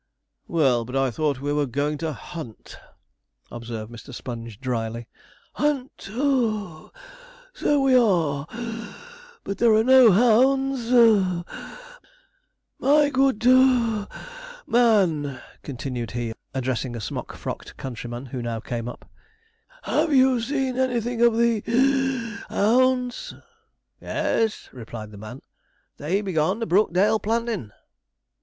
'Well, 0.47 0.83
but 0.83 0.95
I 0.95 1.11
thought 1.11 1.41
we 1.41 1.53
were 1.53 1.67
going 1.67 1.99
to 1.99 2.11
hunt,' 2.11 2.75
observed 3.51 3.91
Mr. 3.91 4.11
Sponge 4.11 4.59
dryly. 4.59 5.07
'Hunt 5.53 5.91
(puff)! 5.95 6.89
so 7.53 7.79
we 7.81 7.95
are 7.95 8.47
(wheeze); 8.49 8.95
but 9.43 9.59
there 9.59 9.71
are 9.75 9.83
no 9.83 10.11
hounds. 10.11 10.89
My 12.79 13.11
good 13.11 13.39
(puff) 13.41 14.09
man,' 14.65 15.39
continued 15.61 16.09
he, 16.09 16.33
addressing 16.51 16.95
a 16.95 16.99
smock 16.99 17.35
frocked 17.35 17.77
countryman, 17.77 18.25
who 18.25 18.41
now 18.41 18.59
came 18.59 18.89
up, 18.89 19.07
'have 19.83 20.11
you 20.15 20.41
seen 20.41 20.79
anything 20.79 21.21
of 21.21 21.37
the 21.37 21.59
(wheeze) 21.61 22.39
hounds?' 22.49 23.35
'E 24.01 24.05
e 24.07 24.07
s,' 24.07 24.67
replied 24.73 25.11
the 25.11 25.17
man. 25.19 25.43
'They 25.97 26.21
be 26.21 26.33
gone 26.33 26.59
to 26.59 26.65
Brookdale 26.65 27.19
Plantin'.' 27.21 27.71